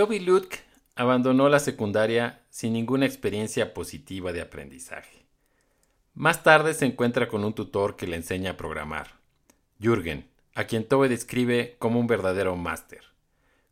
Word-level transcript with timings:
Toby 0.00 0.18
Luke 0.18 0.56
abandonó 0.94 1.50
la 1.50 1.60
secundaria 1.60 2.40
sin 2.48 2.72
ninguna 2.72 3.04
experiencia 3.04 3.74
positiva 3.74 4.32
de 4.32 4.40
aprendizaje. 4.40 5.26
Más 6.14 6.42
tarde 6.42 6.72
se 6.72 6.86
encuentra 6.86 7.28
con 7.28 7.44
un 7.44 7.52
tutor 7.52 7.96
que 7.96 8.06
le 8.06 8.16
enseña 8.16 8.52
a 8.52 8.56
programar, 8.56 9.20
Jürgen, 9.78 10.26
a 10.54 10.64
quien 10.64 10.88
Toby 10.88 11.08
describe 11.08 11.76
como 11.78 12.00
un 12.00 12.06
verdadero 12.06 12.56
máster, 12.56 13.02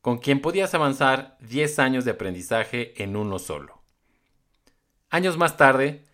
con 0.02 0.18
quien 0.18 0.42
podías 0.42 0.74
avanzar 0.74 1.38
10 1.40 1.78
años 1.78 2.04
de 2.04 2.10
aprendizaje 2.10 3.02
en 3.02 3.16
uno 3.16 3.38
solo. 3.38 3.80
Años 5.08 5.38
más 5.38 5.56
tarde, 5.56 6.04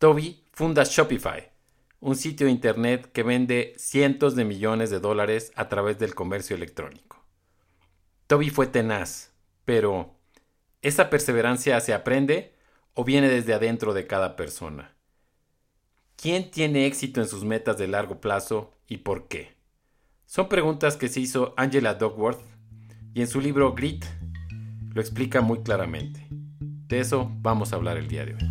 Toby 0.00 0.42
funda 0.50 0.82
Shopify, 0.82 1.48
un 2.00 2.16
sitio 2.16 2.46
de 2.46 2.52
Internet 2.52 3.12
que 3.12 3.22
vende 3.22 3.74
cientos 3.76 4.34
de 4.34 4.44
millones 4.44 4.90
de 4.90 4.98
dólares 4.98 5.52
a 5.54 5.68
través 5.68 5.96
del 6.00 6.16
comercio 6.16 6.56
electrónico. 6.56 7.24
Toby 8.26 8.50
fue 8.50 8.66
tenaz, 8.66 9.30
pero, 9.64 10.16
¿esa 10.82 11.10
perseverancia 11.10 11.78
se 11.80 11.94
aprende 11.94 12.54
o 12.94 13.04
viene 13.04 13.28
desde 13.28 13.54
adentro 13.54 13.94
de 13.94 14.06
cada 14.06 14.36
persona? 14.36 14.96
¿Quién 16.16 16.50
tiene 16.50 16.86
éxito 16.86 17.20
en 17.20 17.28
sus 17.28 17.44
metas 17.44 17.78
de 17.78 17.88
largo 17.88 18.20
plazo 18.20 18.74
y 18.86 18.98
por 18.98 19.28
qué? 19.28 19.56
Son 20.26 20.48
preguntas 20.48 20.96
que 20.96 21.08
se 21.08 21.20
hizo 21.20 21.54
Angela 21.56 21.94
Duckworth 21.94 22.42
y 23.14 23.22
en 23.22 23.26
su 23.26 23.40
libro 23.40 23.74
Grit 23.74 24.04
lo 24.92 25.00
explica 25.00 25.40
muy 25.40 25.62
claramente. 25.62 26.26
De 26.88 27.00
eso 27.00 27.30
vamos 27.40 27.72
a 27.72 27.76
hablar 27.76 27.96
el 27.96 28.08
día 28.08 28.26
de 28.26 28.34
hoy. 28.34 28.42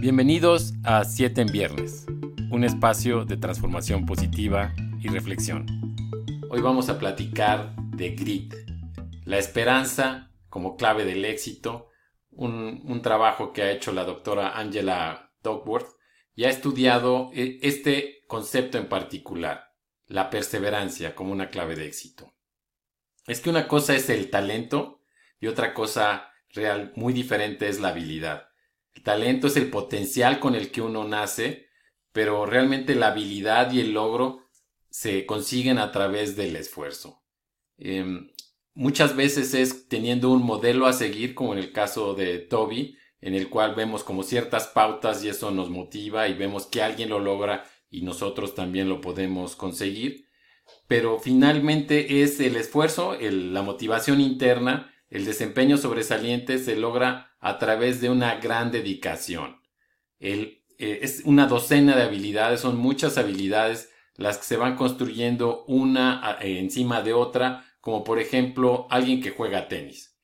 Bienvenidos 0.00 0.74
a 0.84 1.04
7 1.04 1.42
en 1.42 1.48
Viernes, 1.48 2.06
un 2.50 2.64
espacio 2.64 3.24
de 3.24 3.36
transformación 3.36 4.06
positiva 4.06 4.72
y 5.00 5.08
reflexión. 5.08 5.66
Hoy 6.50 6.60
vamos 6.60 6.88
a 6.88 6.98
platicar 6.98 7.74
de 7.96 8.10
Grit, 8.10 8.54
la 9.28 9.36
esperanza 9.36 10.32
como 10.48 10.74
clave 10.74 11.04
del 11.04 11.22
éxito, 11.26 11.90
un, 12.30 13.02
trabajo 13.02 13.52
que 13.52 13.60
ha 13.60 13.70
hecho 13.70 13.92
la 13.92 14.04
doctora 14.04 14.58
Angela 14.58 15.34
Duckworth 15.42 15.98
y 16.34 16.44
ha 16.44 16.48
estudiado 16.48 17.30
eh, 17.34 17.58
este 17.60 18.24
concepto 18.26 18.78
en 18.78 18.88
particular, 18.88 19.74
la 20.06 20.30
perseverancia 20.30 21.14
como 21.14 21.32
una 21.32 21.50
clave 21.50 21.76
de 21.76 21.84
éxito. 21.84 22.32
Es 23.26 23.42
que 23.42 23.50
una 23.50 23.68
cosa 23.68 23.94
es 23.94 24.08
el 24.08 24.30
talento 24.30 25.02
y 25.38 25.48
otra 25.48 25.74
cosa 25.74 26.32
real 26.48 26.94
muy 26.96 27.12
diferente 27.12 27.68
es 27.68 27.80
la 27.80 27.88
habilidad. 27.88 28.48
El 28.94 29.02
talento 29.02 29.48
es 29.48 29.58
el 29.58 29.68
potencial 29.68 30.40
con 30.40 30.54
el 30.54 30.70
que 30.70 30.80
uno 30.80 31.04
nace, 31.04 31.68
pero 32.12 32.46
realmente 32.46 32.94
la 32.94 33.08
habilidad 33.08 33.72
y 33.72 33.80
el 33.80 33.92
logro 33.92 34.48
se 34.88 35.26
consiguen 35.26 35.76
a 35.76 35.92
través 35.92 36.34
del 36.34 36.56
esfuerzo. 36.56 37.22
Em, 37.76 38.30
muchas 38.78 39.16
veces 39.16 39.54
es 39.54 39.88
teniendo 39.88 40.30
un 40.30 40.44
modelo 40.44 40.86
a 40.86 40.92
seguir, 40.92 41.34
como 41.34 41.52
en 41.52 41.58
el 41.58 41.72
caso 41.72 42.14
de 42.14 42.38
Toby, 42.38 42.96
en 43.20 43.34
el 43.34 43.50
cual 43.50 43.74
vemos 43.74 44.04
como 44.04 44.22
ciertas 44.22 44.68
pautas 44.68 45.24
y 45.24 45.28
eso 45.28 45.50
nos 45.50 45.68
motiva 45.68 46.28
y 46.28 46.34
vemos 46.34 46.66
que 46.66 46.80
alguien 46.80 47.08
lo 47.08 47.18
logra 47.18 47.64
y 47.90 48.02
nosotros 48.02 48.54
también 48.54 48.88
lo 48.88 49.00
podemos 49.00 49.56
conseguir. 49.56 50.28
Pero 50.86 51.18
finalmente 51.18 52.22
es 52.22 52.38
el 52.38 52.54
esfuerzo, 52.54 53.16
la 53.20 53.62
motivación 53.62 54.20
interna, 54.20 54.94
el 55.10 55.24
desempeño 55.24 55.76
sobresaliente 55.76 56.58
se 56.58 56.76
logra 56.76 57.32
a 57.40 57.58
través 57.58 58.00
de 58.00 58.10
una 58.10 58.36
gran 58.36 58.70
dedicación. 58.70 59.60
Eh, 60.20 60.62
es 60.78 61.22
una 61.24 61.48
docena 61.48 61.96
de 61.96 62.02
habilidades, 62.04 62.60
son 62.60 62.76
muchas 62.76 63.18
habilidades 63.18 63.90
las 64.14 64.38
que 64.38 64.44
se 64.44 64.56
van 64.56 64.76
construyendo 64.76 65.64
una 65.66 66.38
eh, 66.40 66.60
encima 66.60 67.02
de 67.02 67.12
otra 67.12 67.64
como 67.80 68.04
por 68.04 68.18
ejemplo 68.18 68.86
alguien 68.90 69.20
que 69.20 69.30
juega 69.30 69.68
tenis. 69.68 70.16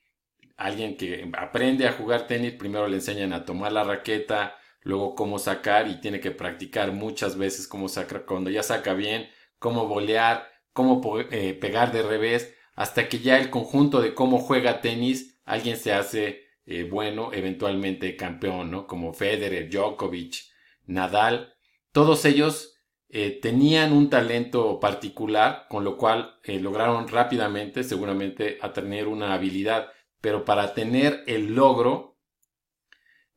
Alguien 0.56 0.96
que 0.96 1.30
aprende 1.36 1.86
a 1.88 1.92
jugar 1.92 2.26
tenis, 2.26 2.52
primero 2.52 2.86
le 2.88 2.96
enseñan 2.96 3.32
a 3.32 3.44
tomar 3.44 3.72
la 3.72 3.84
raqueta, 3.84 4.56
luego 4.82 5.14
cómo 5.14 5.38
sacar 5.38 5.88
y 5.88 6.00
tiene 6.00 6.20
que 6.20 6.30
practicar 6.30 6.92
muchas 6.92 7.36
veces 7.36 7.66
cómo 7.66 7.88
sacar, 7.88 8.24
cuando 8.24 8.50
ya 8.50 8.62
saca 8.62 8.94
bien, 8.94 9.28
cómo 9.58 9.88
bolear, 9.88 10.48
cómo 10.72 11.00
eh, 11.30 11.54
pegar 11.54 11.92
de 11.92 12.02
revés, 12.02 12.54
hasta 12.74 13.08
que 13.08 13.18
ya 13.18 13.38
el 13.38 13.50
conjunto 13.50 14.00
de 14.00 14.14
cómo 14.14 14.38
juega 14.38 14.80
tenis, 14.80 15.40
alguien 15.44 15.76
se 15.76 15.92
hace 15.92 16.44
eh, 16.66 16.84
bueno, 16.84 17.30
eventualmente 17.32 18.16
campeón, 18.16 18.70
¿no? 18.70 18.86
Como 18.86 19.12
Federer, 19.12 19.68
Djokovic, 19.68 20.36
Nadal, 20.86 21.54
todos 21.92 22.24
ellos 22.24 22.73
eh, 23.16 23.38
tenían 23.40 23.92
un 23.92 24.10
talento 24.10 24.80
particular, 24.80 25.66
con 25.68 25.84
lo 25.84 25.96
cual 25.96 26.40
eh, 26.42 26.58
lograron 26.58 27.06
rápidamente, 27.06 27.84
seguramente, 27.84 28.58
a 28.60 28.72
tener 28.72 29.06
una 29.06 29.34
habilidad. 29.34 29.92
Pero 30.20 30.44
para 30.44 30.74
tener 30.74 31.22
el 31.28 31.54
logro, 31.54 32.18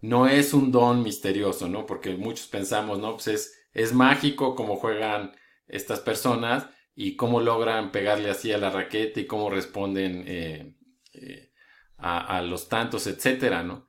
no 0.02 0.28
es 0.28 0.56
un 0.56 0.72
don 0.72 1.04
misterioso, 1.04 1.70
¿no? 1.70 1.86
Porque 1.86 2.16
muchos 2.16 2.48
pensamos, 2.48 2.98
¿no? 2.98 3.14
Pues 3.14 3.28
es, 3.28 3.54
es 3.72 3.94
mágico 3.94 4.56
cómo 4.56 4.78
juegan 4.78 5.34
estas 5.68 6.00
personas 6.00 6.66
y 6.96 7.16
cómo 7.16 7.40
logran 7.40 7.92
pegarle 7.92 8.32
así 8.32 8.52
a 8.52 8.58
la 8.58 8.72
raqueta 8.72 9.20
y 9.20 9.28
cómo 9.28 9.52
responden 9.52 10.24
eh, 10.26 10.74
a, 11.98 12.38
a, 12.38 12.42
los 12.42 12.68
tantos, 12.68 13.06
etcétera, 13.06 13.62
¿no? 13.62 13.86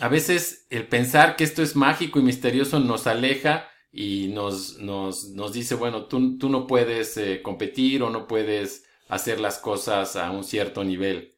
a 0.00 0.08
veces 0.08 0.66
el 0.70 0.88
pensar 0.88 1.36
que 1.36 1.44
esto 1.44 1.62
es 1.62 1.76
mágico 1.76 2.18
y 2.18 2.22
misterioso 2.22 2.80
nos 2.80 3.06
aleja 3.06 3.71
y 3.92 4.28
nos, 4.28 4.78
nos, 4.78 5.28
nos 5.28 5.52
dice, 5.52 5.74
bueno, 5.74 6.06
tú, 6.06 6.38
tú 6.38 6.48
no 6.48 6.66
puedes 6.66 7.16
eh, 7.18 7.42
competir 7.42 8.02
o 8.02 8.10
no 8.10 8.26
puedes 8.26 8.86
hacer 9.08 9.38
las 9.38 9.58
cosas 9.58 10.16
a 10.16 10.30
un 10.30 10.44
cierto 10.44 10.82
nivel. 10.82 11.36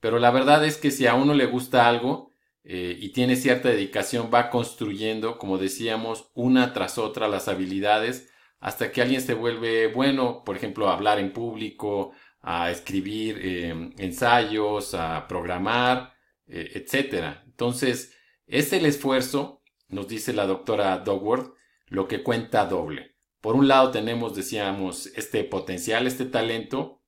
Pero 0.00 0.18
la 0.18 0.32
verdad 0.32 0.64
es 0.64 0.76
que 0.76 0.90
si 0.90 1.06
a 1.06 1.14
uno 1.14 1.32
le 1.34 1.46
gusta 1.46 1.88
algo 1.88 2.32
eh, 2.64 2.98
y 3.00 3.10
tiene 3.10 3.36
cierta 3.36 3.68
dedicación, 3.68 4.30
va 4.34 4.50
construyendo, 4.50 5.38
como 5.38 5.56
decíamos, 5.56 6.30
una 6.34 6.72
tras 6.72 6.98
otra 6.98 7.28
las 7.28 7.46
habilidades 7.48 8.28
hasta 8.58 8.90
que 8.90 9.02
alguien 9.02 9.20
se 9.20 9.34
vuelve 9.34 9.88
bueno, 9.88 10.42
por 10.44 10.56
ejemplo, 10.56 10.88
a 10.88 10.94
hablar 10.94 11.18
en 11.18 11.32
público, 11.32 12.12
a 12.40 12.70
escribir 12.70 13.38
em, 13.46 13.92
ensayos, 13.98 14.94
a 14.94 15.26
programar, 15.28 16.14
eh, 16.46 16.72
etc. 16.74 17.38
Entonces, 17.46 18.14
es 18.46 18.72
el 18.72 18.86
esfuerzo, 18.86 19.62
nos 19.88 20.08
dice 20.08 20.32
la 20.32 20.46
doctora 20.46 20.98
Dogworth, 20.98 21.54
lo 21.86 22.08
que 22.08 22.22
cuenta 22.22 22.66
doble. 22.66 23.16
Por 23.40 23.56
un 23.56 23.68
lado 23.68 23.90
tenemos, 23.90 24.34
decíamos, 24.34 25.06
este 25.16 25.44
potencial, 25.44 26.06
este 26.06 26.24
talento, 26.24 27.02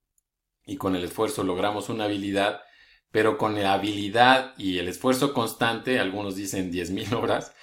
y 0.67 0.77
con 0.77 0.97
el 0.97 1.05
esfuerzo 1.05 1.45
logramos 1.45 1.89
una 1.89 2.05
habilidad, 2.05 2.61
pero 3.11 3.39
con 3.39 3.55
la 3.55 3.73
habilidad 3.73 4.53
y 4.59 4.79
el 4.79 4.89
esfuerzo 4.89 5.33
constante, 5.33 5.99
algunos 5.99 6.37
dicen 6.37 6.73
10.000 6.73 7.13
horas, 7.15 7.55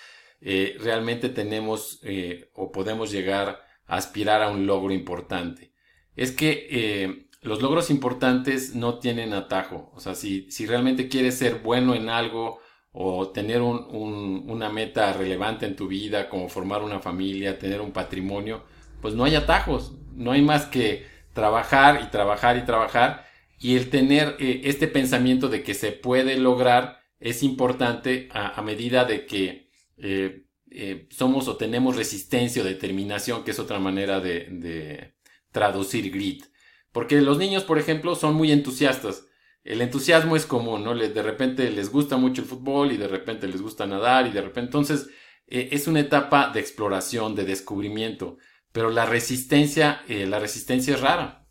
eh, 0.41 0.77
realmente 0.79 1.29
tenemos 1.29 1.99
eh, 2.03 2.49
o 2.53 2.71
podemos 2.71 3.11
llegar 3.11 3.61
a 3.85 3.97
aspirar 3.97 4.41
a 4.41 4.49
un 4.49 4.65
logro 4.65 4.93
importante. 4.93 5.73
Es 6.15 6.31
que 6.31 6.67
eh, 6.71 7.27
los 7.41 7.61
logros 7.61 7.89
importantes 7.89 8.73
no 8.73 8.99
tienen 8.99 9.33
atajo. 9.33 9.91
O 9.93 9.99
sea, 9.99 10.15
si, 10.15 10.49
si 10.49 10.65
realmente 10.65 11.09
quieres 11.09 11.37
ser 11.37 11.59
bueno 11.59 11.93
en 11.93 12.09
algo 12.09 12.59
o 12.95 13.29
tener 13.29 13.61
una 13.61 14.69
meta 14.69 15.13
relevante 15.13 15.65
en 15.65 15.75
tu 15.75 15.87
vida, 15.87 16.29
como 16.29 16.47
formar 16.47 16.83
una 16.83 16.99
familia, 16.99 17.57
tener 17.57 17.81
un 17.81 17.91
patrimonio, 17.91 18.63
pues 19.01 19.15
no 19.15 19.23
hay 19.23 19.35
atajos, 19.35 19.93
no 20.13 20.31
hay 20.31 20.43
más 20.43 20.65
que 20.67 21.07
trabajar 21.33 22.01
y 22.03 22.11
trabajar 22.11 22.55
y 22.57 22.65
trabajar 22.65 23.25
y 23.59 23.75
el 23.75 23.89
tener 23.89 24.35
eh, 24.39 24.61
este 24.65 24.87
pensamiento 24.87 25.49
de 25.49 25.63
que 25.63 25.73
se 25.73 25.91
puede 25.91 26.37
lograr 26.37 26.99
es 27.19 27.41
importante 27.41 28.29
a, 28.31 28.61
medida 28.61 29.05
de 29.05 29.25
que 29.25 29.69
eh, 29.97 30.45
eh, 30.69 31.07
somos 31.09 31.47
o 31.47 31.55
tenemos 31.55 31.95
resistencia 31.95 32.61
o 32.61 32.65
determinación, 32.65 33.43
que 33.43 33.51
es 33.51 33.59
otra 33.59 33.79
manera 33.79 34.19
de, 34.19 34.47
de 34.51 35.13
traducir 35.51 36.11
grit. 36.11 36.43
Porque 36.91 37.21
los 37.21 37.37
niños, 37.37 37.63
por 37.63 37.79
ejemplo, 37.79 38.15
son 38.15 38.35
muy 38.35 38.51
entusiastas 38.51 39.25
el 39.63 39.81
entusiasmo 39.81 40.35
es 40.35 40.45
común, 40.45 40.83
¿no? 40.83 40.93
de 40.93 41.23
repente 41.23 41.69
les 41.71 41.89
gusta 41.89 42.17
mucho 42.17 42.41
el 42.41 42.47
fútbol 42.47 42.91
y 42.91 42.97
de 42.97 43.07
repente 43.07 43.47
les 43.47 43.61
gusta 43.61 43.87
nadar 43.87 44.27
y 44.27 44.31
de 44.31 44.41
repente 44.41 44.67
entonces 44.67 45.07
eh, 45.47 45.69
es 45.71 45.87
una 45.87 46.01
etapa 46.01 46.49
de 46.49 46.59
exploración, 46.59 47.35
de 47.35 47.45
descubrimiento, 47.45 48.37
pero 48.71 48.89
la 48.89 49.05
resistencia, 49.05 50.03
eh, 50.07 50.25
la 50.25 50.39
resistencia 50.39 50.95
es 50.95 51.01
rara. 51.01 51.47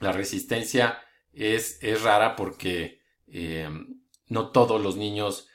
La 0.00 0.12
resistencia 0.12 1.00
es, 1.32 1.78
es 1.82 2.02
rara 2.02 2.34
porque 2.34 3.00
eh, 3.26 3.68
no 4.28 4.50
todos 4.50 4.80
los 4.80 4.96
niños 4.96 5.48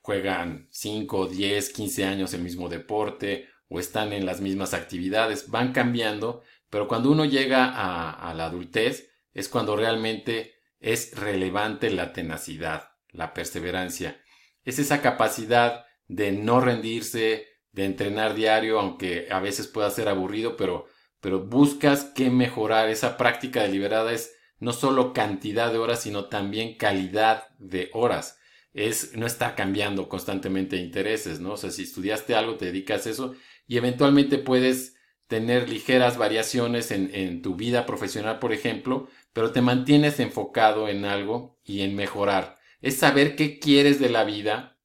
juegan 0.00 0.68
5, 0.70 1.26
10, 1.26 1.70
15 1.70 2.04
años 2.06 2.32
el 2.32 2.40
mismo 2.40 2.70
deporte 2.70 3.48
o 3.68 3.78
están 3.78 4.14
en 4.14 4.24
las 4.24 4.40
mismas 4.40 4.72
actividades, 4.72 5.50
van 5.50 5.72
cambiando, 5.72 6.42
pero 6.70 6.88
cuando 6.88 7.10
uno 7.10 7.26
llega 7.26 7.66
a, 7.66 8.12
a 8.12 8.32
la 8.32 8.46
adultez 8.46 9.10
es 9.34 9.50
cuando 9.50 9.76
realmente 9.76 10.61
es 10.82 11.16
relevante 11.16 11.90
la 11.90 12.12
tenacidad, 12.12 12.90
la 13.10 13.32
perseverancia. 13.32 14.20
Es 14.64 14.78
esa 14.78 15.00
capacidad 15.00 15.86
de 16.08 16.32
no 16.32 16.60
rendirse, 16.60 17.46
de 17.70 17.84
entrenar 17.84 18.34
diario, 18.34 18.78
aunque 18.78 19.28
a 19.30 19.40
veces 19.40 19.68
pueda 19.68 19.90
ser 19.90 20.08
aburrido, 20.08 20.56
pero, 20.56 20.86
pero 21.20 21.40
buscas 21.46 22.04
que 22.04 22.30
mejorar. 22.30 22.90
Esa 22.90 23.16
práctica 23.16 23.62
deliberada 23.62 24.12
es 24.12 24.34
no 24.58 24.72
solo 24.72 25.12
cantidad 25.12 25.72
de 25.72 25.78
horas, 25.78 26.02
sino 26.02 26.26
también 26.26 26.76
calidad 26.76 27.48
de 27.58 27.88
horas. 27.94 28.38
Es, 28.74 29.16
no 29.16 29.26
está 29.26 29.54
cambiando 29.54 30.08
constantemente 30.08 30.76
intereses, 30.76 31.40
¿no? 31.40 31.52
O 31.52 31.56
sea, 31.56 31.70
si 31.70 31.82
estudiaste 31.82 32.34
algo, 32.34 32.56
te 32.56 32.66
dedicas 32.66 33.06
a 33.06 33.10
eso 33.10 33.34
y 33.66 33.76
eventualmente 33.76 34.38
puedes 34.38 34.96
tener 35.28 35.68
ligeras 35.68 36.18
variaciones 36.18 36.90
en, 36.90 37.10
en 37.14 37.40
tu 37.40 37.54
vida 37.54 37.86
profesional, 37.86 38.38
por 38.38 38.52
ejemplo, 38.52 39.08
pero 39.32 39.52
te 39.52 39.62
mantienes 39.62 40.20
enfocado 40.20 40.88
en 40.88 41.04
algo 41.04 41.58
y 41.64 41.82
en 41.82 41.94
mejorar. 41.94 42.56
Es 42.80 42.96
saber 42.98 43.36
qué 43.36 43.58
quieres 43.58 44.00
de 44.00 44.10
la 44.10 44.24
vida 44.24 44.78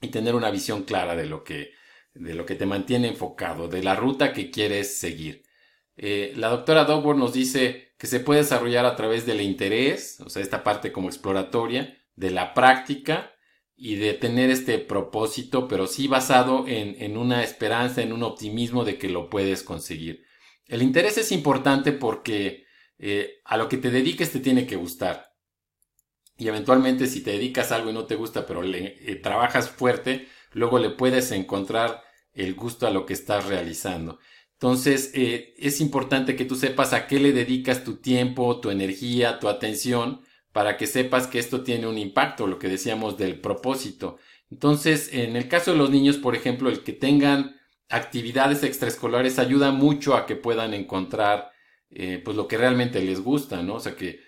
y 0.00 0.08
tener 0.08 0.34
una 0.34 0.50
visión 0.50 0.82
clara 0.82 1.16
de 1.16 1.26
lo 1.26 1.44
que, 1.44 1.72
de 2.14 2.34
lo 2.34 2.46
que 2.46 2.54
te 2.54 2.66
mantiene 2.66 3.08
enfocado, 3.08 3.68
de 3.68 3.82
la 3.82 3.94
ruta 3.94 4.32
que 4.32 4.50
quieres 4.50 4.98
seguir. 4.98 5.44
Eh, 5.96 6.32
la 6.36 6.48
doctora 6.48 6.84
Dogworth 6.84 7.18
nos 7.18 7.32
dice 7.32 7.94
que 7.98 8.06
se 8.06 8.20
puede 8.20 8.40
desarrollar 8.40 8.84
a 8.84 8.96
través 8.96 9.26
del 9.26 9.40
interés, 9.40 10.20
o 10.20 10.28
sea, 10.28 10.42
esta 10.42 10.64
parte 10.64 10.92
como 10.92 11.08
exploratoria, 11.08 11.96
de 12.16 12.30
la 12.30 12.54
práctica 12.54 13.32
y 13.76 13.96
de 13.96 14.14
tener 14.14 14.50
este 14.50 14.78
propósito, 14.78 15.68
pero 15.68 15.86
sí 15.86 16.08
basado 16.08 16.66
en, 16.66 17.00
en 17.00 17.16
una 17.16 17.42
esperanza, 17.42 18.02
en 18.02 18.12
un 18.12 18.22
optimismo 18.22 18.84
de 18.84 18.98
que 18.98 19.08
lo 19.08 19.30
puedes 19.30 19.62
conseguir. 19.62 20.24
El 20.66 20.82
interés 20.82 21.18
es 21.18 21.32
importante 21.32 21.92
porque 21.92 22.63
eh, 22.98 23.40
a 23.44 23.56
lo 23.56 23.68
que 23.68 23.76
te 23.76 23.90
dediques 23.90 24.32
te 24.32 24.40
tiene 24.40 24.66
que 24.66 24.76
gustar. 24.76 25.34
Y 26.36 26.48
eventualmente 26.48 27.06
si 27.06 27.22
te 27.22 27.32
dedicas 27.32 27.70
a 27.70 27.76
algo 27.76 27.90
y 27.90 27.92
no 27.94 28.06
te 28.06 28.16
gusta, 28.16 28.46
pero 28.46 28.62
le 28.62 28.96
eh, 29.10 29.16
trabajas 29.16 29.70
fuerte, 29.70 30.28
luego 30.52 30.78
le 30.78 30.90
puedes 30.90 31.30
encontrar 31.30 32.02
el 32.32 32.54
gusto 32.54 32.86
a 32.86 32.90
lo 32.90 33.06
que 33.06 33.12
estás 33.12 33.46
realizando. 33.46 34.18
Entonces, 34.54 35.10
eh, 35.14 35.54
es 35.58 35.80
importante 35.80 36.36
que 36.36 36.44
tú 36.44 36.56
sepas 36.56 36.92
a 36.92 37.06
qué 37.06 37.20
le 37.20 37.32
dedicas 37.32 37.84
tu 37.84 37.96
tiempo, 37.96 38.60
tu 38.60 38.70
energía, 38.70 39.38
tu 39.38 39.48
atención, 39.48 40.22
para 40.52 40.76
que 40.76 40.86
sepas 40.86 41.26
que 41.26 41.38
esto 41.38 41.62
tiene 41.62 41.86
un 41.86 41.98
impacto, 41.98 42.46
lo 42.46 42.58
que 42.58 42.68
decíamos 42.68 43.18
del 43.18 43.40
propósito. 43.40 44.18
Entonces, 44.50 45.10
en 45.12 45.36
el 45.36 45.48
caso 45.48 45.72
de 45.72 45.78
los 45.78 45.90
niños, 45.90 46.16
por 46.16 46.36
ejemplo, 46.36 46.70
el 46.70 46.84
que 46.84 46.92
tengan 46.92 47.56
actividades 47.88 48.62
extraescolares 48.62 49.38
ayuda 49.38 49.72
mucho 49.72 50.14
a 50.14 50.26
que 50.26 50.36
puedan 50.36 50.74
encontrar 50.74 51.50
eh, 51.94 52.20
pues 52.24 52.36
lo 52.36 52.48
que 52.48 52.58
realmente 52.58 53.00
les 53.02 53.20
gusta, 53.20 53.62
¿no? 53.62 53.74
O 53.76 53.80
sea, 53.80 53.96
que 53.96 54.20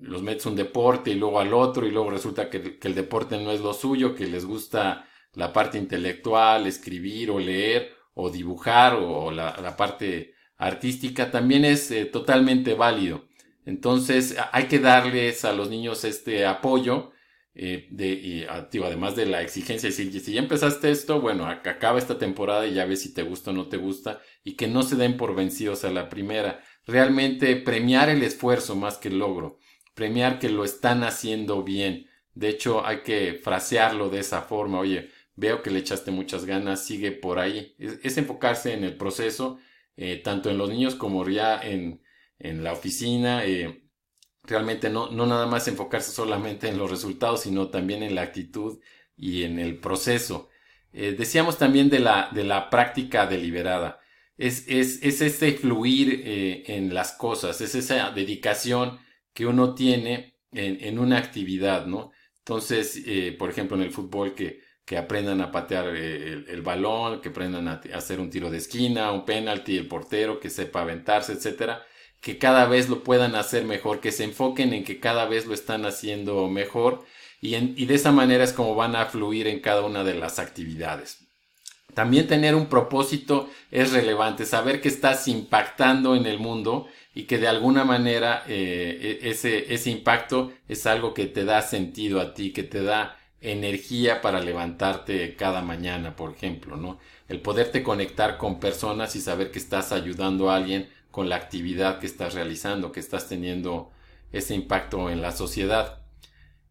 los 0.00 0.22
metes 0.22 0.46
un 0.46 0.56
deporte 0.56 1.10
y 1.10 1.14
luego 1.14 1.38
al 1.38 1.52
otro 1.52 1.86
y 1.86 1.90
luego 1.90 2.10
resulta 2.10 2.48
que, 2.48 2.78
el 2.82 2.94
deporte 2.94 3.36
no 3.36 3.52
es 3.52 3.60
lo 3.60 3.74
suyo, 3.74 4.14
que 4.14 4.26
les 4.26 4.46
gusta 4.46 5.06
la 5.34 5.52
parte 5.52 5.78
intelectual, 5.78 6.66
escribir 6.66 7.30
o 7.30 7.38
leer 7.38 7.92
o 8.14 8.30
dibujar 8.30 8.94
o, 8.94 9.30
la, 9.30 9.76
parte 9.76 10.34
artística, 10.56 11.30
también 11.30 11.64
es 11.64 11.90
eh, 11.90 12.04
totalmente 12.04 12.74
válido. 12.74 13.28
Entonces 13.64 14.36
hay 14.52 14.64
que 14.64 14.78
darles 14.78 15.44
a 15.44 15.52
los 15.52 15.68
niños 15.70 16.04
este 16.04 16.46
apoyo 16.46 17.12
eh, 17.54 17.88
de, 17.90 18.08
y, 18.08 18.46
además 18.82 19.14
de 19.14 19.26
la 19.26 19.42
exigencia, 19.42 19.90
si, 19.90 20.10
si 20.20 20.32
ya 20.32 20.40
empezaste 20.40 20.90
esto, 20.90 21.20
bueno, 21.20 21.46
acaba 21.46 21.98
esta 21.98 22.18
temporada 22.18 22.66
y 22.66 22.74
ya 22.74 22.86
ves 22.86 23.02
si 23.02 23.12
te 23.12 23.22
gusta 23.22 23.50
o 23.50 23.54
no 23.54 23.68
te 23.68 23.76
gusta 23.76 24.20
y 24.48 24.54
que 24.54 24.66
no 24.66 24.82
se 24.82 24.96
den 24.96 25.18
por 25.18 25.34
vencidos 25.34 25.84
a 25.84 25.90
la 25.90 26.08
primera 26.08 26.62
realmente 26.86 27.54
premiar 27.56 28.08
el 28.08 28.22
esfuerzo 28.22 28.76
más 28.76 28.96
que 28.96 29.08
el 29.08 29.18
logro, 29.18 29.58
premiar 29.92 30.38
que 30.38 30.48
lo 30.48 30.64
están 30.64 31.04
haciendo 31.04 31.62
bien. 31.62 32.06
De 32.32 32.48
hecho, 32.48 32.86
hay 32.86 33.02
que 33.02 33.34
frasearlo 33.34 34.08
de 34.08 34.20
esa 34.20 34.40
forma. 34.40 34.78
Oye, 34.78 35.10
veo 35.36 35.62
que 35.62 35.70
le 35.70 35.80
echaste 35.80 36.10
muchas 36.12 36.46
ganas, 36.46 36.82
sigue 36.82 37.12
por 37.12 37.38
ahí. 37.38 37.74
Es, 37.78 38.16
enfocarse 38.16 38.72
en 38.72 38.84
el 38.84 38.96
proceso, 38.96 39.58
eh, 39.98 40.16
tanto 40.16 40.48
en 40.48 40.56
los 40.56 40.70
niños 40.70 40.94
como 40.94 41.28
ya 41.28 41.60
en, 41.60 42.00
en 42.38 42.64
la 42.64 42.72
oficina. 42.72 43.44
Eh, 43.44 43.82
realmente 44.44 44.88
no, 44.88 45.10
no 45.10 45.26
nada 45.26 45.44
más 45.44 45.68
enfocarse 45.68 46.10
solamente 46.10 46.68
en 46.68 46.78
los 46.78 46.90
resultados, 46.90 47.42
sino 47.42 47.68
también 47.68 48.02
en 48.02 48.14
la 48.14 48.22
actitud 48.22 48.78
y 49.14 49.42
en 49.42 49.58
el 49.58 49.78
proceso. 49.78 50.48
Eh, 50.94 51.14
decíamos 51.18 51.58
también 51.58 51.90
de 51.90 51.98
la, 51.98 52.30
de 52.32 52.44
la 52.44 52.70
práctica 52.70 53.26
deliberada 53.26 54.00
es, 54.38 54.66
es, 54.68 55.02
es 55.02 55.20
ese 55.20 55.52
fluir 55.52 56.22
eh, 56.24 56.64
en 56.68 56.94
las 56.94 57.12
cosas, 57.12 57.60
es 57.60 57.74
esa 57.74 58.10
dedicación 58.12 58.98
que 59.34 59.46
uno 59.46 59.74
tiene 59.74 60.36
en, 60.52 60.82
en 60.82 60.98
una 60.98 61.18
actividad, 61.18 61.86
¿no? 61.86 62.12
Entonces, 62.38 63.02
eh, 63.06 63.36
por 63.38 63.50
ejemplo, 63.50 63.76
en 63.76 63.82
el 63.82 63.92
fútbol 63.92 64.34
que, 64.34 64.60
que 64.84 64.96
aprendan 64.96 65.40
a 65.42 65.50
patear 65.52 65.94
eh, 65.94 66.44
el, 66.48 66.62
balón, 66.62 67.20
que 67.20 67.28
aprendan 67.28 67.68
a, 67.68 67.80
hacer 67.94 68.20
un 68.20 68.30
tiro 68.30 68.50
de 68.50 68.58
esquina, 68.58 69.12
un 69.12 69.26
penalti, 69.26 69.76
el 69.76 69.86
portero, 69.88 70.40
que 70.40 70.48
sepa 70.50 70.80
aventarse, 70.82 71.32
etcétera, 71.34 71.82
que 72.20 72.38
cada 72.38 72.66
vez 72.66 72.88
lo 72.88 73.04
puedan 73.04 73.34
hacer 73.34 73.64
mejor, 73.64 74.00
que 74.00 74.12
se 74.12 74.24
enfoquen 74.24 74.72
en 74.72 74.84
que 74.84 75.00
cada 75.00 75.26
vez 75.26 75.46
lo 75.46 75.54
están 75.54 75.84
haciendo 75.84 76.48
mejor 76.48 77.04
y, 77.40 77.54
en, 77.54 77.74
y 77.76 77.86
de 77.86 77.94
esa 77.96 78.12
manera 78.12 78.44
es 78.44 78.52
como 78.54 78.74
van 78.74 78.96
a 78.96 79.06
fluir 79.06 79.46
en 79.46 79.60
cada 79.60 79.82
una 79.84 80.04
de 80.04 80.14
las 80.14 80.38
actividades. 80.38 81.27
También 81.98 82.28
tener 82.28 82.54
un 82.54 82.66
propósito 82.66 83.50
es 83.72 83.90
relevante, 83.90 84.46
saber 84.46 84.80
que 84.80 84.86
estás 84.86 85.26
impactando 85.26 86.14
en 86.14 86.26
el 86.26 86.38
mundo 86.38 86.86
y 87.12 87.24
que 87.24 87.38
de 87.38 87.48
alguna 87.48 87.82
manera 87.82 88.44
eh, 88.46 89.18
e-, 89.20 89.30
ese, 89.30 89.74
ese 89.74 89.90
impacto 89.90 90.52
es 90.68 90.86
algo 90.86 91.12
que 91.12 91.26
te 91.26 91.44
da 91.44 91.60
sentido 91.60 92.20
a 92.20 92.34
ti, 92.34 92.52
que 92.52 92.62
te 92.62 92.84
da 92.84 93.16
energía 93.40 94.20
para 94.20 94.38
levantarte 94.38 95.34
cada 95.34 95.60
mañana, 95.60 96.14
por 96.14 96.30
ejemplo, 96.30 96.76
¿no? 96.76 97.00
El 97.26 97.40
poderte 97.40 97.82
conectar 97.82 98.38
con 98.38 98.60
personas 98.60 99.16
y 99.16 99.20
saber 99.20 99.50
que 99.50 99.58
estás 99.58 99.90
ayudando 99.90 100.52
a 100.52 100.54
alguien 100.54 100.88
con 101.10 101.28
la 101.28 101.34
actividad 101.34 101.98
que 101.98 102.06
estás 102.06 102.32
realizando, 102.32 102.92
que 102.92 103.00
estás 103.00 103.28
teniendo 103.28 103.90
ese 104.30 104.54
impacto 104.54 105.10
en 105.10 105.20
la 105.20 105.32
sociedad. 105.32 105.98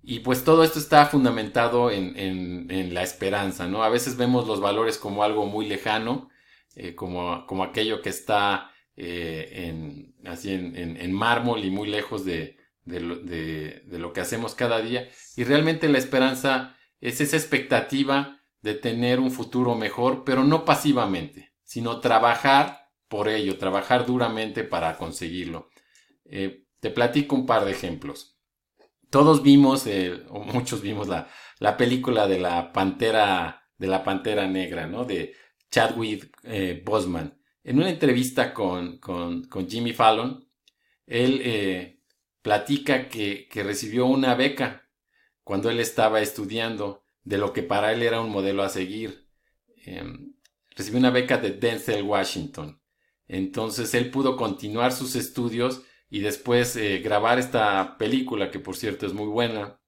Y 0.10 0.22
pues 0.22 0.46
todo 0.46 0.64
esto 0.64 0.80
está 0.80 1.06
fundamentado 1.08 1.92
en, 1.92 2.16
en, 2.16 2.94
la 2.94 3.04
esperanza, 3.04 3.68
¿no? 3.68 3.84
A 3.84 3.90
veces 3.90 4.16
vemos 4.16 4.48
los 4.48 4.62
valores 4.62 4.98
como 4.98 5.22
algo 5.22 5.46
muy 5.48 5.68
lejano, 5.68 6.30
eh, 6.76 6.96
como, 6.96 7.46
como, 7.46 7.66
aquello 7.66 8.02
que 8.02 8.08
está 8.08 8.72
eh, 8.96 9.66
en, 9.68 10.16
así 10.26 10.54
en, 10.54 11.14
mármol 11.14 11.66
y 11.66 11.72
muy 11.72 11.90
lejos 11.90 12.24
de, 12.24 12.56
de, 12.86 13.02
lo, 13.02 13.18
de 13.18 14.00
lo 14.00 14.14
que 14.14 14.22
hacemos 14.22 14.56
cada 14.56 14.80
día. 14.80 15.10
Y 15.36 15.44
realmente 15.44 15.90
la 15.90 15.98
esperanza 15.98 16.78
es 17.02 17.20
esa 17.20 17.36
expectativa 17.36 18.40
de 18.62 18.76
tener 18.76 19.20
un 19.20 19.30
futuro 19.30 19.76
mejor, 19.76 20.24
pero 20.24 20.46
no 20.46 20.64
pasivamente, 20.64 21.52
sino 21.66 22.00
trabajar 22.00 22.92
por 23.10 23.28
ello, 23.28 23.58
trabajar 23.58 24.06
duramente 24.06 24.64
para 24.64 24.98
conseguirlo. 24.98 25.70
Eh, 26.24 26.64
te 26.80 26.92
platico 26.92 27.36
un 27.36 27.46
par 27.46 27.66
de 27.66 27.72
ejemplos 27.72 28.37
todos 29.10 29.44
vimos, 29.44 29.88
eh, 29.88 30.24
o 30.30 30.40
muchos 30.40 30.82
vimos 30.82 31.08
la, 31.08 31.30
la, 31.60 31.78
película 31.78 32.28
de 32.28 32.40
la 32.40 32.74
pantera, 32.74 33.70
de 33.78 33.88
la 33.88 34.04
pantera 34.04 34.48
negra, 34.48 34.88
¿no? 34.88 35.06
De 35.06 35.34
Chadwick 35.72 36.38
eh, 36.44 36.82
Boseman. 36.86 37.38
En 37.64 37.80
una 37.80 37.90
entrevista 37.90 38.54
con, 38.54 38.98
con, 39.00 39.44
con 39.46 39.70
Jimmy 39.70 39.94
Fallon, 39.94 40.48
él 41.06 41.42
eh, 41.44 42.02
platica 42.42 43.10
que, 43.10 43.48
que, 43.50 43.64
recibió 43.64 44.06
una 44.06 44.36
beca 44.36 44.90
cuando 45.44 45.70
él 45.70 45.80
estaba 45.80 46.22
estudiando, 46.22 47.04
de 47.24 47.38
lo 47.38 47.52
que 47.52 47.64
para 47.64 47.92
él 47.92 48.04
era 48.04 48.22
un 48.22 48.30
modelo 48.30 48.64
a 48.64 48.70
seguir. 48.70 49.28
Em, 49.86 50.34
recibió 50.76 51.00
una 51.00 51.12
beca 51.12 51.38
de 51.38 51.52
Denzel 51.52 52.04
Washington. 52.04 52.82
Entonces 53.28 53.94
él 53.94 54.12
pudo 54.12 54.38
continuar 54.38 54.94
sus 54.94 55.16
estudios 55.16 55.84
y 56.10 56.22
después 56.22 56.76
eh, 56.76 57.00
grabar 57.00 57.40
esta 57.40 57.98
película 57.98 58.52
que 58.52 58.60
por 58.60 58.76
cierto 58.76 59.06
es 59.06 59.14
muy 59.14 59.28
buena. 59.28 59.80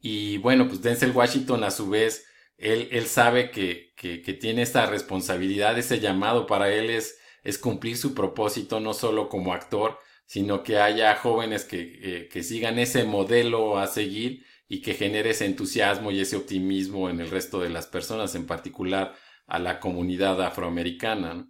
Y 0.00 0.38
bueno, 0.38 0.68
pues 0.68 0.82
Denzel 0.82 1.12
Washington 1.12 1.64
a 1.64 1.70
su 1.70 1.88
vez, 1.90 2.26
él, 2.56 2.88
él 2.92 3.06
sabe 3.06 3.50
que, 3.50 3.92
que, 3.96 4.18
tiene 4.34 4.62
esta 4.62 4.86
responsabilidad, 4.86 5.78
ese 5.78 6.00
llamado 6.00 6.46
para 6.46 6.72
él 6.72 6.90
es, 6.90 7.18
es 7.42 7.58
cumplir 7.58 7.96
su 7.96 8.14
propósito 8.14 8.80
no 8.80 8.94
solo 8.94 9.28
como 9.28 9.52
actor, 9.52 9.98
sino 10.26 10.62
que 10.62 10.78
haya 10.78 11.16
jóvenes 11.16 11.64
que, 11.64 11.98
eh, 12.02 12.28
que 12.28 12.42
sigan 12.42 12.78
ese 12.78 13.04
modelo 13.04 13.78
a 13.78 13.86
seguir 13.86 14.44
y 14.68 14.82
que 14.82 14.94
genere 14.94 15.30
ese 15.30 15.46
entusiasmo 15.46 16.10
y 16.10 16.20
ese 16.20 16.36
optimismo 16.36 17.10
en 17.10 17.20
el 17.20 17.30
resto 17.30 17.60
de 17.60 17.70
las 17.70 17.86
personas, 17.86 18.34
en 18.34 18.46
particular 18.46 19.16
a 19.46 19.58
la 19.58 19.80
comunidad 19.80 20.40
afroamericana. 20.42 21.48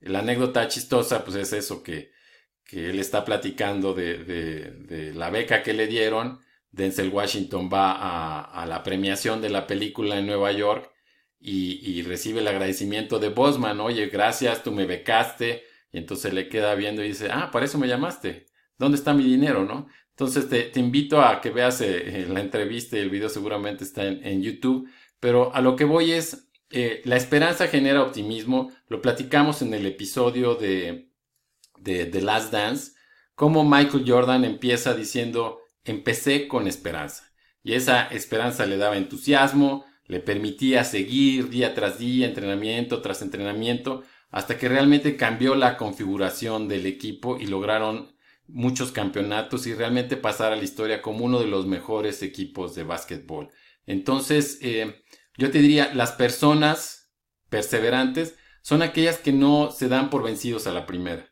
La 0.00 0.20
anécdota 0.20 0.68
chistosa 0.68 1.24
pues 1.24 1.36
es 1.36 1.52
eso 1.52 1.82
que 1.82 2.12
que 2.70 2.88
él 2.88 3.00
está 3.00 3.24
platicando 3.24 3.94
de, 3.94 4.18
de, 4.18 5.12
la 5.12 5.28
beca 5.28 5.64
que 5.64 5.72
le 5.72 5.88
dieron. 5.88 6.38
Denzel 6.70 7.08
Washington 7.08 7.68
va 7.72 7.90
a, 7.90 8.62
a, 8.62 8.64
la 8.64 8.84
premiación 8.84 9.42
de 9.42 9.48
la 9.50 9.66
película 9.66 10.16
en 10.16 10.26
Nueva 10.26 10.52
York 10.52 10.88
y, 11.40 11.80
y, 11.82 12.02
recibe 12.02 12.38
el 12.38 12.46
agradecimiento 12.46 13.18
de 13.18 13.30
Bosman. 13.30 13.80
Oye, 13.80 14.06
gracias, 14.06 14.62
tú 14.62 14.70
me 14.70 14.86
becaste. 14.86 15.64
Y 15.92 15.98
entonces 15.98 16.32
le 16.32 16.48
queda 16.48 16.76
viendo 16.76 17.02
y 17.02 17.08
dice, 17.08 17.28
ah, 17.32 17.50
para 17.50 17.66
eso 17.66 17.76
me 17.76 17.88
llamaste. 17.88 18.46
¿Dónde 18.78 18.98
está 18.98 19.14
mi 19.14 19.24
dinero, 19.24 19.64
no? 19.64 19.88
Entonces 20.10 20.48
te, 20.48 20.62
te 20.62 20.78
invito 20.78 21.20
a 21.20 21.40
que 21.40 21.50
veas 21.50 21.80
eh, 21.80 22.24
la 22.28 22.40
entrevista 22.40 22.96
y 22.96 23.00
el 23.00 23.10
video 23.10 23.28
seguramente 23.28 23.82
está 23.82 24.04
en, 24.06 24.24
en 24.24 24.42
YouTube. 24.42 24.88
Pero 25.18 25.52
a 25.56 25.60
lo 25.60 25.74
que 25.74 25.84
voy 25.84 26.12
es, 26.12 26.48
eh, 26.70 27.02
la 27.04 27.16
esperanza 27.16 27.66
genera 27.66 28.02
optimismo. 28.02 28.70
Lo 28.86 29.02
platicamos 29.02 29.60
en 29.60 29.74
el 29.74 29.86
episodio 29.86 30.54
de, 30.54 31.09
de 31.80 32.06
The 32.06 32.22
Last 32.22 32.52
Dance 32.52 32.92
cómo 33.40 33.64
Michael 33.64 34.04
Jordan 34.06 34.44
empieza 34.44 34.92
diciendo, 34.92 35.60
empecé 35.84 36.46
con 36.46 36.66
esperanza. 36.66 37.32
Y 37.62 37.72
esa 37.72 38.06
esperanza 38.08 38.66
le 38.66 38.76
daba 38.76 38.98
entusiasmo, 38.98 39.86
le 40.04 40.20
permitía 40.20 40.84
seguir 40.84 41.48
día 41.48 41.74
tras 41.74 41.98
día, 41.98 42.26
entrenamiento 42.26 43.00
tras 43.00 43.22
entrenamiento, 43.22 44.02
hasta 44.28 44.58
que 44.58 44.68
realmente 44.68 45.16
cambió 45.16 45.54
la 45.54 45.78
configuración 45.78 46.68
del 46.68 46.84
equipo 46.84 47.38
y 47.38 47.46
lograron 47.46 48.14
muchos 48.46 48.92
campeonatos 48.92 49.66
y 49.66 49.72
realmente 49.72 50.18
pasar 50.18 50.52
a 50.52 50.56
la 50.56 50.64
historia 50.64 51.00
como 51.00 51.24
uno 51.24 51.40
de 51.40 51.46
los 51.46 51.66
mejores 51.66 52.22
equipos 52.22 52.74
de 52.74 52.84
básquetbol. 52.84 53.48
Entonces, 53.86 54.58
eh, 54.60 55.02
yo 55.38 55.50
te 55.50 55.60
diría, 55.60 55.94
las 55.94 56.12
personas 56.12 57.10
perseverantes 57.48 58.36
son 58.60 58.82
aquellas 58.82 59.16
que 59.16 59.32
no 59.32 59.70
se 59.70 59.88
dan 59.88 60.10
por 60.10 60.22
vencidos 60.22 60.66
a 60.66 60.72
la 60.72 60.84
primera. 60.84 61.29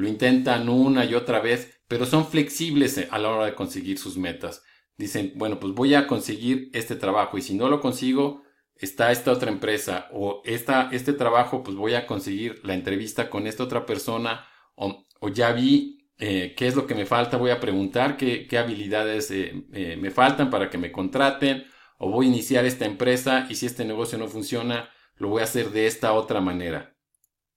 Lo 0.00 0.08
intentan 0.08 0.70
una 0.70 1.04
y 1.04 1.14
otra 1.14 1.40
vez, 1.40 1.82
pero 1.86 2.06
son 2.06 2.26
flexibles 2.26 3.06
a 3.10 3.18
la 3.18 3.28
hora 3.28 3.44
de 3.44 3.54
conseguir 3.54 3.98
sus 3.98 4.16
metas. 4.16 4.62
Dicen, 4.96 5.32
bueno, 5.36 5.60
pues 5.60 5.74
voy 5.74 5.94
a 5.94 6.06
conseguir 6.06 6.70
este 6.72 6.96
trabajo 6.96 7.36
y 7.36 7.42
si 7.42 7.54
no 7.54 7.68
lo 7.68 7.82
consigo, 7.82 8.42
está 8.76 9.12
esta 9.12 9.30
otra 9.30 9.50
empresa 9.50 10.08
o 10.12 10.40
esta, 10.46 10.88
este 10.90 11.12
trabajo, 11.12 11.62
pues 11.62 11.76
voy 11.76 11.94
a 11.94 12.06
conseguir 12.06 12.60
la 12.64 12.72
entrevista 12.72 13.28
con 13.28 13.46
esta 13.46 13.62
otra 13.62 13.84
persona 13.84 14.46
o, 14.74 15.06
ya 15.34 15.52
vi 15.52 16.08
eh, 16.16 16.54
qué 16.56 16.66
es 16.66 16.76
lo 16.76 16.86
que 16.86 16.94
me 16.94 17.04
falta, 17.04 17.36
voy 17.36 17.50
a 17.50 17.60
preguntar 17.60 18.16
qué, 18.16 18.48
habilidades 18.56 19.30
eh, 19.30 19.66
eh, 19.74 19.98
me 20.00 20.10
faltan 20.10 20.48
para 20.48 20.70
que 20.70 20.78
me 20.78 20.92
contraten 20.92 21.64
o 21.98 22.10
voy 22.10 22.24
a 22.24 22.30
iniciar 22.30 22.64
esta 22.64 22.86
empresa 22.86 23.46
y 23.50 23.56
si 23.56 23.66
este 23.66 23.84
negocio 23.84 24.16
no 24.16 24.28
funciona, 24.28 24.88
lo 25.16 25.28
voy 25.28 25.42
a 25.42 25.44
hacer 25.44 25.72
de 25.72 25.86
esta 25.86 26.14
otra 26.14 26.40
manera. 26.40 26.96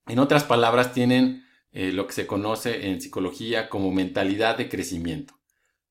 En 0.07 0.19
otras 0.19 0.43
palabras, 0.43 0.93
tienen 0.93 1.42
lo 1.73 2.07
que 2.07 2.13
se 2.13 2.27
conoce 2.27 2.89
en 2.89 3.01
psicología 3.01 3.67
como 3.67 3.91
mentalidad 3.91 4.57
de 4.57 4.69
crecimiento. 4.69 5.33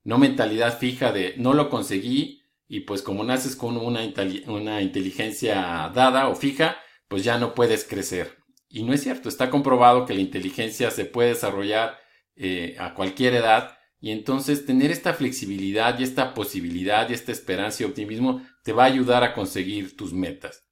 No 0.04 0.18
mentalidad 0.18 0.78
fija 0.78 1.12
de 1.12 1.34
no 1.36 1.54
lo 1.54 1.68
conseguí, 1.68 2.42
y 2.68 2.80
pues 2.80 3.02
como 3.02 3.24
naces 3.24 3.54
con 3.56 3.76
una, 3.76 4.00
una 4.46 4.80
inteligencia 4.80 5.90
dada 5.94 6.28
o 6.28 6.34
fija, 6.34 6.78
pues 7.08 7.24
ya 7.24 7.36
no 7.36 7.54
puedes 7.54 7.84
crecer. 7.84 8.38
Y 8.68 8.84
no 8.84 8.94
es 8.94 9.02
cierto, 9.02 9.28
está 9.28 9.50
comprobado 9.50 10.06
que 10.06 10.14
la 10.14 10.22
inteligencia 10.22 10.90
se 10.90 11.04
puede 11.04 11.30
desarrollar 11.30 11.98
eh, 12.34 12.76
a 12.78 12.94
cualquier 12.94 13.34
edad 13.34 13.76
y 14.00 14.10
entonces 14.10 14.64
tener 14.64 14.90
esta 14.90 15.12
flexibilidad 15.12 15.98
y 15.98 16.04
esta 16.04 16.32
posibilidad 16.32 17.08
y 17.10 17.12
esta 17.12 17.30
esperanza 17.30 17.82
y 17.82 17.86
optimismo 17.86 18.42
te 18.64 18.72
va 18.72 18.84
a 18.84 18.86
ayudar 18.86 19.22
a 19.22 19.34
conseguir 19.34 19.94
tus 19.94 20.14
metas. 20.14 20.64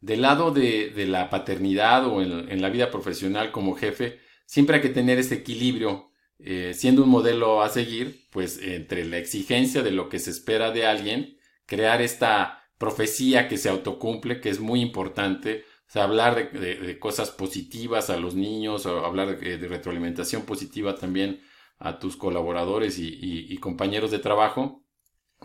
Del 0.00 0.22
lado 0.22 0.50
de, 0.50 0.92
la 1.06 1.30
paternidad 1.30 2.06
o 2.06 2.20
en, 2.20 2.60
la 2.60 2.68
vida 2.68 2.90
profesional 2.90 3.52
como 3.52 3.76
jefe, 3.76 4.18
siempre 4.48 4.76
hay 4.76 4.82
que 4.82 4.88
tener 4.88 5.18
ese 5.18 5.34
equilibrio 5.34 6.10
eh, 6.38 6.72
siendo 6.74 7.02
un 7.02 7.10
modelo 7.10 7.62
a 7.62 7.68
seguir, 7.68 8.26
pues 8.32 8.62
entre 8.62 9.04
la 9.04 9.18
exigencia 9.18 9.82
de 9.82 9.90
lo 9.90 10.08
que 10.08 10.18
se 10.18 10.30
espera 10.30 10.70
de 10.70 10.86
alguien, 10.86 11.36
crear 11.66 12.00
esta 12.00 12.64
profecía 12.78 13.46
que 13.46 13.58
se 13.58 13.68
autocumple, 13.68 14.40
que 14.40 14.48
es 14.48 14.58
muy 14.58 14.80
importante, 14.80 15.64
o 15.86 15.90
sea, 15.90 16.04
hablar 16.04 16.50
de, 16.52 16.98
cosas 16.98 17.30
positivas 17.30 18.08
a 18.08 18.16
los 18.16 18.34
niños, 18.34 18.86
o 18.86 19.04
hablar 19.04 19.38
de, 19.38 19.68
retroalimentación 19.68 20.42
positiva 20.42 20.94
también 20.94 21.42
a 21.78 21.98
tus 21.98 22.16
colaboradores 22.16 22.98
y, 22.98 23.56
compañeros 23.58 24.10
de 24.10 24.18
trabajo, 24.18 24.84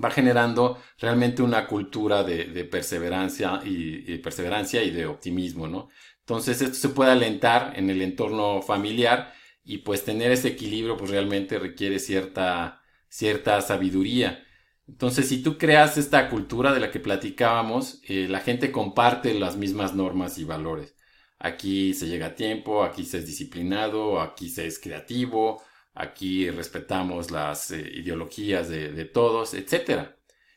va 0.04 0.12
generando 0.12 0.78
realmente 0.98 1.42
una 1.42 1.68
cultura 1.68 2.24
de, 2.24 2.64
perseverancia 2.66 3.62
y, 3.66 4.18
perseverancia 4.20 4.82
y 4.84 4.92
de 4.92 5.08
optimismo, 5.08 5.68
¿no? 5.68 5.90
Entonces 6.24 6.62
esto 6.62 6.76
se 6.76 6.90
puede 6.90 7.12
alentar 7.12 7.74
en 7.78 7.90
el 7.90 8.02
entorno 8.02 8.62
familiar 8.62 9.34
y 9.64 9.80
pues 9.80 10.06
tener 10.06 10.32
ese 10.32 10.50
equilibrio 10.50 10.98
pues 10.98 11.12
realmente 11.12 11.60
requiere 11.60 12.00
cierta, 12.00 12.82
cierta 13.10 13.62
sabiduría. 13.62 14.44
Entonces, 14.88 15.30
si 15.30 15.42
tú 15.42 15.58
creas 15.58 15.98
esta 15.98 16.30
cultura 16.30 16.74
de 16.74 16.80
la 16.80 16.92
que 16.92 17.00
platicábamos, 17.00 18.02
eh, 18.08 18.28
la 18.30 18.42
gente 18.42 18.72
comparte 18.72 19.34
las 19.34 19.56
mismas 19.58 19.96
normas 19.96 20.38
y 20.38 20.44
valores. 20.44 20.96
Aquí 21.40 21.94
se 21.94 22.08
llega 22.08 22.28
a 22.28 22.36
tiempo, 22.36 22.84
aquí 22.84 23.06
se 23.06 23.20
es 23.20 23.26
disciplinado, 23.26 24.22
aquí 24.22 24.50
se 24.50 24.68
es 24.68 24.80
creativo, 24.80 25.62
aquí 25.94 26.50
respetamos 26.50 27.32
las 27.32 27.72
eh, 27.72 27.82
ideologías 27.96 28.70
de, 28.70 28.92
de 28.92 29.06
todos, 29.06 29.54
etc. 29.54 30.16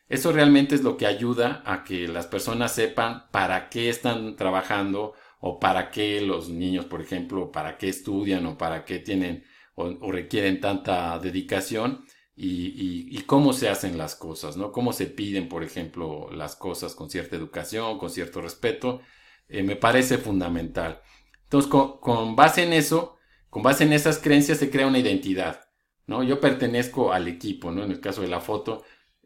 Eso 0.09 0.31
realmente 0.31 0.75
es 0.75 0.83
lo 0.83 0.97
que 0.97 1.05
ayuda 1.05 1.63
a 1.65 1.83
que 1.83 2.07
las 2.07 2.27
personas 2.27 2.73
sepan 2.73 3.29
para 3.31 3.69
qué 3.69 3.89
están 3.89 4.35
trabajando 4.35 5.13
o 5.39 5.59
para 5.59 5.91
qué 5.91 6.21
los 6.21 6.49
niños, 6.49 6.85
por 6.85 7.01
ejemplo, 7.01 7.51
para 7.51 7.77
qué 7.77 7.89
estudian 7.89 8.45
o 8.45 8.57
para 8.57 8.85
qué 8.85 8.99
tienen 8.99 9.43
o, 9.75 10.11
requieren 10.11 10.59
tanta 10.59 11.19
dedicación 11.19 12.05
y, 12.35 13.21
cómo 13.25 13.53
se 13.53 13.69
hacen 13.69 13.97
las 13.97 14.15
cosas, 14.15 14.57
¿no? 14.57 14.71
Cómo 14.71 14.93
se 14.93 15.07
piden, 15.07 15.49
por 15.49 15.63
ejemplo, 15.63 16.29
las 16.31 16.55
cosas 16.55 16.95
con 16.95 17.09
cierta 17.09 17.35
educación, 17.35 17.97
con 17.97 18.09
cierto 18.09 18.41
respeto, 18.41 19.01
eh, 19.49 19.63
me 19.63 19.75
parece 19.75 20.17
fundamental. 20.17 21.01
Entonces, 21.43 21.69
con, 21.69 22.35
base 22.35 22.63
en 22.63 22.73
eso, 22.73 23.17
con 23.49 23.63
base 23.63 23.85
en 23.85 23.93
esas 23.93 24.19
creencias 24.19 24.59
se 24.59 24.69
crea 24.69 24.87
una 24.87 24.99
identidad, 24.99 25.69
¿no? 26.05 26.23
Yo 26.23 26.39
pertenezco 26.39 27.11
al 27.11 27.27
equipo, 27.27 27.71
¿no? 27.71 27.83
En 27.83 27.91
el 27.91 27.99
caso 27.99 28.21
de 28.21 28.27
la 28.27 28.39
foto, 28.39 28.83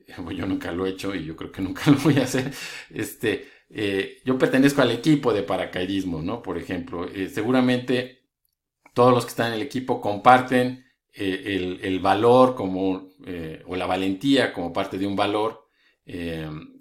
yo 0.35 0.45
nunca 0.45 0.71
lo 0.71 0.85
he 0.85 0.91
hecho 0.91 1.13
y 1.15 1.25
yo 1.25 1.35
creo 1.35 1.51
que 1.51 1.61
nunca 1.61 1.83
lo 1.91 1.97
voy 1.97 2.17
a 2.17 2.23
hacer, 2.23 2.53
este, 2.89 3.49
eh, 3.73 4.21
yo 4.25 4.37
pertenezco 4.37 4.81
al 4.81 4.91
equipo 4.91 5.33
de 5.33 5.43
paracaidismo, 5.43 6.21
¿no? 6.21 6.41
Por 6.41 6.57
ejemplo, 6.57 7.07
eh, 7.07 7.29
seguramente 7.29 8.19
todos 8.93 9.13
los 9.13 9.23
que 9.25 9.29
están 9.29 9.47
en 9.47 9.53
el 9.53 9.61
equipo 9.61 10.01
comparten 10.01 10.85
eh, 11.13 11.79
el, 11.81 11.99
valor 11.99 12.55
como, 12.55 13.09
o 13.65 13.75
la 13.75 13.85
valentía 13.85 14.53
como 14.53 14.73
parte 14.73 14.97
de 14.97 15.07
un 15.07 15.15
valor, 15.15 15.69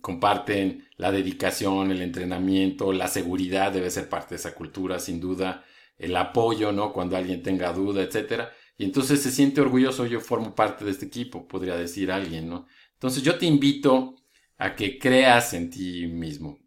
comparten 0.00 0.88
la 0.96 1.12
dedicación, 1.12 1.90
el 1.92 2.02
entrenamiento, 2.02 2.92
la 2.92 3.06
seguridad 3.06 3.70
debe 3.72 3.90
ser 3.90 4.08
parte 4.08 4.30
de 4.30 4.36
esa 4.36 4.54
cultura, 4.54 4.98
sin 4.98 5.20
duda, 5.20 5.64
el 5.98 6.16
apoyo, 6.16 6.72
¿no? 6.72 6.92
Cuando 6.92 7.16
alguien 7.16 7.42
tenga 7.42 7.72
duda, 7.72 8.02
etcétera. 8.02 8.52
Y 8.76 8.84
entonces 8.84 9.22
se 9.22 9.30
siente 9.30 9.60
orgulloso, 9.60 10.06
yo 10.06 10.20
formo 10.20 10.54
parte 10.54 10.84
de 10.84 10.90
este 10.92 11.06
equipo, 11.06 11.46
podría 11.46 11.76
decir 11.76 12.10
alguien, 12.10 12.48
¿no? 12.48 12.66
Entonces 12.94 13.22
yo 13.22 13.38
te 13.38 13.46
invito 13.46 14.16
a 14.56 14.74
que 14.74 14.98
creas 14.98 15.54
en 15.54 15.70
ti 15.70 16.06
mismo, 16.06 16.58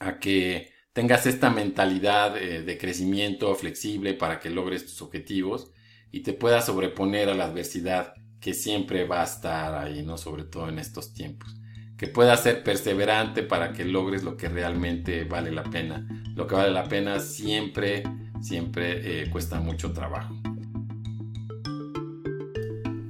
a 0.00 0.18
que 0.18 0.72
tengas 0.92 1.26
esta 1.26 1.50
mentalidad 1.50 2.36
eh, 2.36 2.62
de 2.62 2.78
crecimiento 2.78 3.54
flexible 3.54 4.14
para 4.14 4.40
que 4.40 4.50
logres 4.50 4.84
tus 4.84 5.02
objetivos 5.02 5.72
y 6.10 6.20
te 6.20 6.32
puedas 6.32 6.66
sobreponer 6.66 7.28
a 7.28 7.34
la 7.34 7.44
adversidad 7.44 8.14
que 8.40 8.54
siempre 8.54 9.06
va 9.06 9.20
a 9.20 9.24
estar 9.24 9.74
ahí, 9.74 10.02
¿no? 10.02 10.16
Sobre 10.16 10.44
todo 10.44 10.68
en 10.68 10.78
estos 10.78 11.12
tiempos. 11.12 11.54
Que 11.96 12.06
puedas 12.06 12.42
ser 12.42 12.62
perseverante 12.62 13.42
para 13.42 13.72
que 13.72 13.84
logres 13.84 14.22
lo 14.22 14.36
que 14.36 14.48
realmente 14.48 15.24
vale 15.24 15.50
la 15.50 15.64
pena. 15.64 16.06
Lo 16.36 16.46
que 16.46 16.54
vale 16.54 16.70
la 16.70 16.84
pena 16.84 17.18
siempre, 17.18 18.04
siempre 18.40 19.22
eh, 19.22 19.30
cuesta 19.30 19.60
mucho 19.60 19.92
trabajo. 19.92 20.34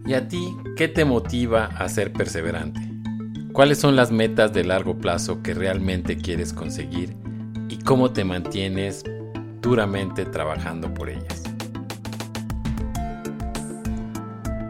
¿Y 0.06 0.14
a 0.14 0.26
ti 0.26 0.56
qué 0.74 0.88
te 0.88 1.04
motiva 1.04 1.66
a 1.66 1.86
ser 1.90 2.14
perseverante? 2.14 2.87
¿Cuáles 3.58 3.78
son 3.78 3.96
las 3.96 4.12
metas 4.12 4.52
de 4.52 4.62
largo 4.62 4.98
plazo 4.98 5.42
que 5.42 5.52
realmente 5.52 6.16
quieres 6.16 6.52
conseguir 6.52 7.16
y 7.68 7.78
cómo 7.78 8.12
te 8.12 8.22
mantienes 8.22 9.02
duramente 9.60 10.24
trabajando 10.24 10.94
por 10.94 11.10
ellas? 11.10 11.42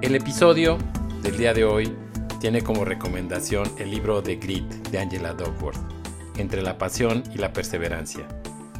El 0.00 0.14
episodio 0.14 0.78
del 1.20 1.36
día 1.36 1.52
de 1.52 1.66
hoy 1.66 1.94
tiene 2.40 2.62
como 2.62 2.86
recomendación 2.86 3.70
el 3.76 3.90
libro 3.90 4.22
The 4.22 4.36
Grit 4.36 4.64
de 4.88 5.00
Angela 5.00 5.34
Duckworth, 5.34 5.76
Entre 6.38 6.62
la 6.62 6.78
pasión 6.78 7.24
y 7.34 7.36
la 7.36 7.52
perseverancia. 7.52 8.26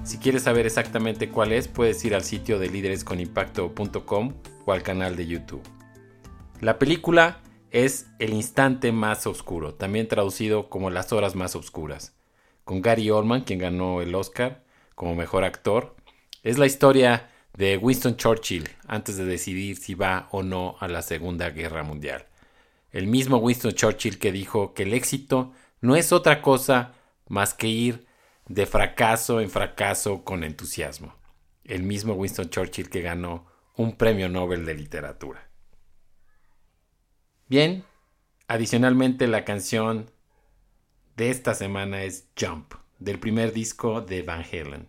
Si 0.05 0.17
quieres 0.17 0.45
saber 0.45 0.65
exactamente 0.65 1.29
cuál 1.29 1.53
es, 1.53 1.69
puedes 1.69 2.03
ir 2.07 2.15
al 2.15 2.25
sitio 2.25 2.59
de 2.59 2.71
líderesconimpacto.com 2.71 4.33
o 4.65 4.73
al 4.73 4.83
canal 4.83 5.17
de 5.17 5.27
YouTube. 5.27 5.69
La 6.62 6.79
película 6.79 7.43
es 7.70 8.06
El 8.18 8.32
instante 8.32 8.92
más 8.92 9.26
oscuro, 9.26 9.75
también 9.75 10.08
traducido 10.08 10.68
como 10.68 10.90
Las 10.90 11.12
horas 11.12 11.34
más 11.34 11.56
oscuras, 11.56 12.14
con 12.64 12.82
Gary 12.82 13.10
Oldman, 13.10 13.42
quien 13.42 13.58
ganó 13.58 14.02
el 14.02 14.14
Oscar 14.14 14.64
como 14.94 15.14
mejor 15.14 15.44
actor. 15.44 15.96
Es 16.42 16.58
la 16.58 16.66
historia 16.66 17.30
de 17.54 17.76
Winston 17.76 18.16
Churchill 18.16 18.68
antes 18.87 19.16
de 19.16 19.25
decidir 19.25 19.76
si 19.76 19.94
va 19.94 20.28
o 20.30 20.42
no 20.42 20.76
a 20.80 20.88
la 20.88 21.02
Segunda 21.02 21.50
Guerra 21.50 21.82
Mundial. 21.82 22.26
El 22.90 23.06
mismo 23.06 23.38
Winston 23.38 23.72
Churchill 23.72 24.18
que 24.18 24.32
dijo 24.32 24.75
que 24.75 24.84
el 24.84 24.94
éxito 24.94 25.52
no 25.80 25.96
es 25.96 26.12
otra 26.12 26.40
cosa 26.40 26.94
más 27.28 27.54
que 27.54 27.68
ir 27.68 28.06
de 28.46 28.66
fracaso 28.66 29.40
en 29.40 29.50
fracaso 29.50 30.25
con 30.25 30.42
entusiasmo. 30.42 31.14
El 31.64 31.82
mismo 31.82 32.14
Winston 32.14 32.48
Churchill 32.48 32.88
que 32.88 33.02
ganó 33.02 33.46
un 33.76 33.96
premio 33.96 34.28
Nobel 34.28 34.64
de 34.64 34.75
literatura. 34.75 35.48
Bien, 37.49 37.83
adicionalmente 38.47 39.26
la 39.26 39.47
canción 39.47 40.11
de 41.17 41.31
esta 41.31 41.55
semana 41.55 42.02
es 42.02 42.28
Jump, 42.38 42.75
del 42.99 43.19
primer 43.19 43.55
disco 43.55 44.02
de 44.02 44.21
Van 44.21 44.45
Halen. 44.45 44.87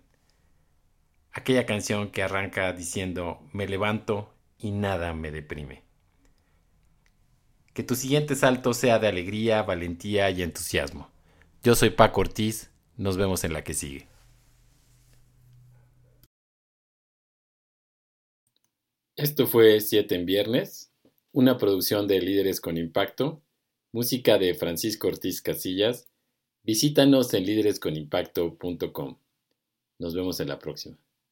Aquella 1.31 1.65
canción 1.65 2.11
que 2.11 2.21
arranca 2.21 2.73
diciendo, 2.73 3.39
me 3.53 3.65
levanto 3.65 4.33
y 4.57 4.71
nada 4.71 5.13
me 5.13 5.31
deprime. 5.31 5.83
Que 7.73 7.83
tu 7.83 7.95
siguiente 7.95 8.35
salto 8.35 8.73
sea 8.73 8.99
de 8.99 9.07
alegría, 9.07 9.63
valentía 9.63 10.29
y 10.29 10.41
entusiasmo. 10.41 11.09
Yo 11.63 11.75
soy 11.75 11.91
Paco 11.91 12.19
Ortiz, 12.19 12.71
nos 12.97 13.15
vemos 13.15 13.45
en 13.45 13.53
la 13.53 13.63
que 13.63 13.73
sigue. 13.73 14.05
Esto 19.15 19.47
fue 19.47 19.79
Siete 19.79 20.15
en 20.15 20.25
Viernes, 20.25 20.88
una 21.31 21.57
producción 21.57 22.07
de 22.07 22.21
Líderes 22.21 22.59
con 22.61 22.77
Impacto, 22.77 23.41
música 23.91 24.37
de 24.37 24.55
Francisco 24.55 25.07
Ortiz 25.07 25.41
Casillas. 25.41 26.07
Visítanos 26.63 27.33
en 27.33 27.45
líderesconimpacto.com. 27.45 29.17
Nos 29.99 30.15
vemos 30.15 30.39
en 30.39 30.47
la 30.47 30.59
próxima. 30.59 30.97